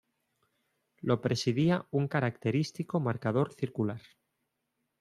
[1.01, 4.01] Lo presidía un característico marcador circular.